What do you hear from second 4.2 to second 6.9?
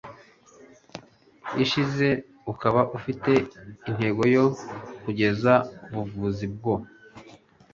yo kugeza ubuvuzi bwo